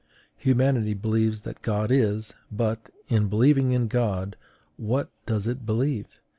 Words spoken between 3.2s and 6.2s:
believing in God, what does it believe?